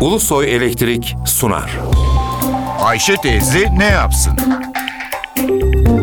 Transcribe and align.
Ulusoy 0.00 0.54
Elektrik 0.56 1.16
sunar. 1.26 1.70
Ayşe 2.80 3.16
teyze 3.16 3.68
ne 3.78 3.84
yapsın? 3.84 4.38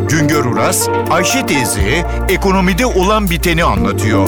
Güngör 0.09 0.46
Uras, 0.46 0.89
Ayşe 1.09 1.46
teyze 1.46 2.05
ekonomide 2.29 2.86
olan 2.86 3.29
biteni 3.29 3.63
anlatıyor. 3.63 4.28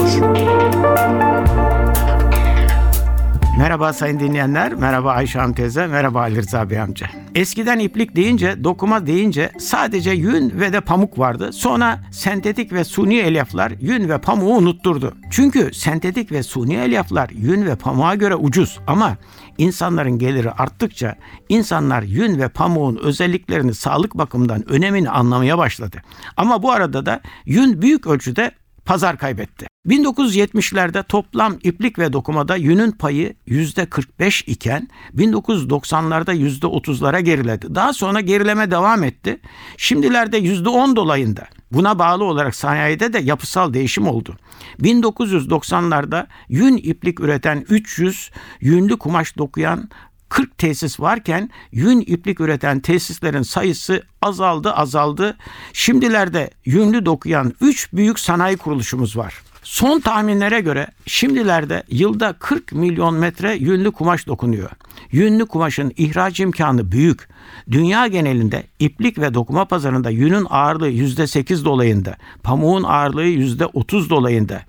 Merhaba 3.60 3.94
sayın 3.94 4.20
dinleyenler, 4.20 4.74
merhaba 4.74 5.12
Ayşe 5.12 5.40
Hanım 5.40 5.54
teyze, 5.54 5.88
merhaba 5.88 6.20
Ali 6.20 6.36
Rıza 6.36 6.70
Bey 6.70 6.79
amca. 6.79 7.08
Eskiden 7.36 7.79
iplik 7.79 8.15
deyince, 8.15 8.63
dokuma 8.63 9.06
deyince 9.06 9.51
sadece 9.60 10.12
yün 10.12 10.60
ve 10.60 10.74
de 10.74 10.82
pamuk 10.82 11.20
vardı. 11.20 11.54
Sonra 11.54 12.00
sentetik 12.12 12.74
ve 12.74 12.83
suni 12.83 13.18
elyaflar 13.18 13.72
yün 13.79 14.10
ve 14.10 14.18
pamuğu 14.18 14.56
unutturdu. 14.58 15.15
Çünkü 15.32 15.74
sentetik 15.74 16.32
ve 16.32 16.44
suni 16.44 16.76
elyaflar 16.76 17.30
yün 17.30 17.66
ve 17.66 17.76
pamuğa 17.76 18.16
göre 18.16 18.36
ucuz 18.36 18.80
ama 18.88 19.18
insanların 19.58 20.20
geliri 20.20 20.52
arttıkça 20.52 21.16
insanlar 21.50 22.02
yün 22.02 22.40
ve 22.40 22.50
pamuğun 22.50 23.00
özelliklerini 23.04 23.73
sağlık 23.73 24.18
bakımından 24.18 24.70
önemini 24.70 25.10
anlamaya 25.10 25.58
başladı. 25.58 26.02
Ama 26.38 26.64
bu 26.64 26.72
arada 26.72 27.05
da 27.05 27.22
yün 27.46 27.82
büyük 27.82 28.08
ölçüde 28.08 28.52
pazar 28.86 29.18
kaybetti. 29.18 29.70
1970'lerde 29.90 31.04
toplam 31.04 31.58
iplik 31.64 32.00
ve 32.00 32.14
dokumada 32.14 32.56
yünün 32.56 32.92
payı 32.92 33.36
%45 33.48 34.46
iken 34.46 34.88
1990'larda 35.16 36.34
%30'lara 36.34 37.20
geriledi. 37.20 37.76
Daha 37.76 37.94
sonra 37.94 38.22
gerileme 38.22 38.72
devam 38.72 39.04
etti. 39.04 39.40
Şimdilerde 39.78 40.40
%10 40.40 40.96
dolayında. 40.96 41.48
Buna 41.72 42.00
bağlı 42.00 42.24
olarak 42.24 42.56
sanayide 42.56 43.14
de 43.14 43.20
yapısal 43.20 43.74
değişim 43.74 44.08
oldu. 44.08 44.38
1990'larda 44.82 46.28
yün 46.50 46.78
iplik 46.78 47.20
üreten 47.20 47.66
300, 47.70 48.32
yünlü 48.62 48.98
kumaş 48.98 49.38
dokuyan 49.38 49.90
40 50.30 50.58
tesis 50.58 51.00
varken 51.00 51.50
yün 51.72 52.02
iplik 52.02 52.42
üreten 52.42 52.80
tesislerin 52.80 53.42
sayısı 53.42 54.03
azaldı 54.22 54.72
azaldı. 54.72 55.38
Şimdilerde 55.73 56.50
yünlü 56.66 57.06
dokuyan 57.06 57.53
3 57.62 57.94
büyük 57.94 58.20
sanayi 58.20 58.58
kuruluşumuz 58.58 59.18
var. 59.18 59.34
Son 59.64 60.00
tahminlere 60.00 60.59
göre 60.59 60.88
şimdilerde 61.06 61.84
yılda 61.90 62.34
40 62.34 62.72
milyon 62.72 63.16
metre 63.16 63.56
yünlü 63.56 63.92
kumaş 63.92 64.28
dokunuyor. 64.28 64.70
Yünlü 65.12 65.45
kumaşın 65.45 65.94
ihraç 65.98 66.40
imkanı 66.40 66.92
büyük. 66.92 67.30
Dünya 67.72 68.08
genelinde 68.08 68.64
iplik 68.80 69.20
ve 69.20 69.34
dokuma 69.34 69.66
pazarında 69.66 70.09
yünün 70.09 70.48
ağırlığı 70.50 70.90
%8 70.90 71.66
dolayında, 71.66 72.18
pamuğun 72.44 72.84
ağırlığı 72.84 73.25
%30 73.25 74.09
dolayında. 74.09 74.62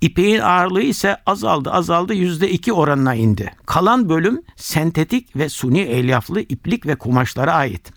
İpeğin 0.00 0.40
ağırlığı 0.40 0.82
ise 0.82 1.16
azaldı 1.26 1.70
azaldı 1.70 2.14
%2 2.14 2.72
oranına 2.72 3.14
indi. 3.14 3.52
Kalan 3.66 4.08
bölüm 4.08 4.42
sentetik 4.56 5.36
ve 5.36 5.48
suni 5.48 5.80
elyaflı 5.80 6.40
iplik 6.40 6.86
ve 6.86 6.94
kumaşlara 6.94 7.52
ait. 7.52 7.92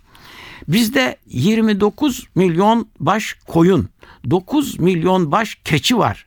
Bizde 0.67 1.17
29 1.25 2.27
milyon 2.35 2.87
baş 2.99 3.33
koyun, 3.47 3.89
9 4.29 4.79
milyon 4.79 5.31
baş 5.31 5.55
keçi 5.55 5.97
var. 5.97 6.25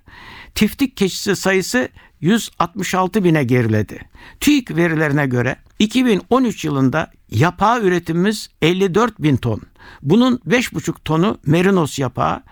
Tiftik 0.54 0.96
keçisi 0.96 1.36
sayısı 1.36 1.88
166 2.20 3.24
bine 3.24 3.44
geriledi. 3.44 4.00
TÜİK 4.40 4.76
verilerine 4.76 5.26
göre 5.26 5.56
2013 5.78 6.64
yılında 6.64 7.10
yapağı 7.30 7.82
üretimimiz 7.82 8.48
54 8.62 9.22
bin 9.22 9.36
ton. 9.36 9.60
Bunun 10.02 10.40
5,5 10.46 10.94
tonu 11.04 11.38
merinos 11.46 11.98
yapağı, 11.98 12.42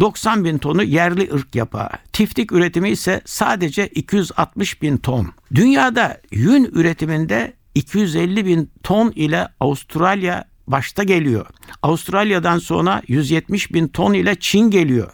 90 0.00 0.44
bin 0.44 0.58
tonu 0.58 0.82
yerli 0.82 1.34
ırk 1.34 1.54
yapağı. 1.54 1.90
Tiftik 2.12 2.52
üretimi 2.52 2.90
ise 2.90 3.20
sadece 3.24 3.86
260 3.88 4.82
bin 4.82 4.96
ton. 4.96 5.32
Dünyada 5.54 6.20
yün 6.30 6.64
üretiminde 6.64 7.52
250 7.74 8.46
bin 8.46 8.70
ton 8.82 9.12
ile 9.16 9.48
Avustralya 9.60 10.44
başta 10.66 11.02
geliyor. 11.02 11.46
Avustralya'dan 11.82 12.58
sonra 12.58 13.02
170 13.08 13.72
bin 13.72 13.88
ton 13.88 14.12
ile 14.12 14.36
Çin 14.40 14.70
geliyor. 14.70 15.12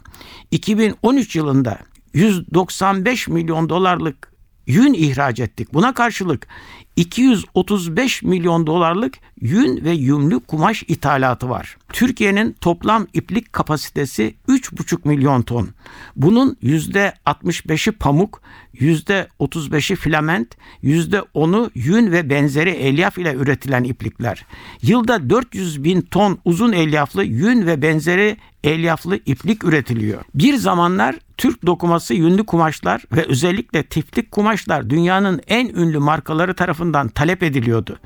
2013 0.51 1.35
yılında 1.35 1.77
195 2.13 3.27
milyon 3.27 3.69
dolarlık 3.69 4.34
yün 4.67 4.93
ihraç 4.93 5.39
ettik. 5.39 5.73
Buna 5.73 5.93
karşılık 5.93 6.47
235 6.95 8.23
milyon 8.23 8.67
dolarlık 8.67 9.13
yün 9.41 9.83
ve 9.85 9.91
yünlü 9.91 10.39
kumaş 10.39 10.83
ithalatı 10.87 11.49
var. 11.49 11.77
Türkiye'nin 11.93 12.55
toplam 12.61 13.07
iplik 13.13 13.53
kapasitesi 13.53 14.35
3,5 14.47 15.07
milyon 15.07 15.41
ton. 15.41 15.69
Bunun 16.15 16.57
%65'i 16.63 17.91
pamuk, 17.91 18.41
%35'i 18.75 19.95
filament, 19.95 20.57
%10'u 20.83 21.71
yün 21.75 22.11
ve 22.11 22.29
benzeri 22.29 22.69
elyaf 22.69 23.17
ile 23.17 23.33
üretilen 23.33 23.83
iplikler. 23.83 24.45
Yılda 24.81 25.29
400 25.29 25.83
bin 25.83 26.01
ton 26.01 26.39
uzun 26.45 26.71
elyaflı 26.71 27.23
yün 27.23 27.67
ve 27.67 27.81
benzeri 27.81 28.37
elyaflı 28.65 29.19
iplik 29.25 29.63
üretiliyor. 29.63 30.21
Bir 30.35 30.55
zamanlar 30.55 31.15
Türk 31.37 31.65
dokuması 31.65 32.13
yünlü 32.13 32.45
kumaşlar 32.45 33.03
ve 33.11 33.25
özellikle 33.25 33.83
tiftik 33.83 34.31
kumaşlar 34.31 34.89
dünyanın 34.89 35.41
en 35.47 35.67
ünlü 35.67 35.99
markaları 35.99 36.53
tarafından 36.53 37.07
talep 37.07 37.43
ediliyordu. 37.43 37.99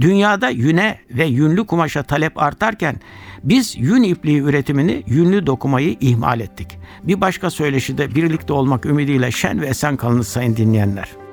Dünyada 0.00 0.48
yüne 0.48 1.00
ve 1.10 1.24
yünlü 1.24 1.66
kumaşa 1.66 2.02
talep 2.02 2.42
artarken 2.42 3.00
biz 3.44 3.74
yün 3.78 4.02
ipliği 4.02 4.40
üretimini, 4.40 5.02
yünlü 5.06 5.46
dokumayı 5.46 5.96
ihmal 6.00 6.40
ettik. 6.40 6.78
Bir 7.02 7.20
başka 7.20 7.50
söyleşide 7.50 8.14
birlikte 8.14 8.52
olmak 8.52 8.86
ümidiyle 8.86 9.30
şen 9.30 9.60
ve 9.60 9.66
esen 9.66 9.96
kalınız 9.96 10.28
sayın 10.28 10.56
dinleyenler. 10.56 11.25